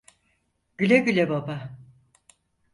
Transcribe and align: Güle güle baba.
Güle 0.77 0.97
güle 0.99 1.29
baba. 1.29 1.77